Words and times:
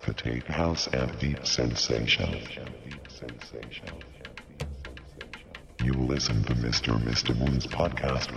Potato 0.00 0.52
House 0.52 0.86
and 0.88 1.18
Deep 1.18 1.46
Sensation. 1.46 2.42
You 5.84 5.92
listen 5.92 6.42
to 6.44 6.54
Mr. 6.54 6.98
Mr. 6.98 7.36
Moon's 7.38 7.66
podcast. 7.66 8.30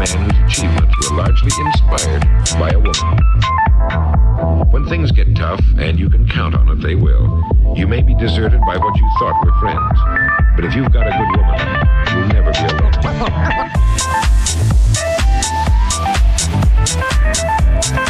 Man 0.00 0.30
whose 0.30 0.40
achievements 0.46 1.10
were 1.10 1.16
largely 1.16 1.50
inspired 1.60 2.24
by 2.58 2.70
a 2.70 2.78
woman. 2.78 3.18
When 4.70 4.86
things 4.88 5.12
get 5.12 5.36
tough, 5.36 5.60
and 5.76 5.98
you 5.98 6.08
can 6.08 6.26
count 6.26 6.54
on 6.54 6.70
it, 6.70 6.76
they 6.76 6.94
will, 6.94 7.42
you 7.76 7.86
may 7.86 8.00
be 8.00 8.14
deserted 8.14 8.60
by 8.60 8.78
what 8.78 8.96
you 8.96 9.06
thought 9.18 9.44
were 9.44 9.52
friends. 9.60 9.98
But 10.56 10.64
if 10.64 10.74
you've 10.74 10.90
got 10.90 11.06
a 11.06 11.10
good 11.10 11.28
woman, 11.36 11.58
you'll 12.16 12.28
never 12.28 12.50
be 12.52 12.64
alone. 17.92 18.06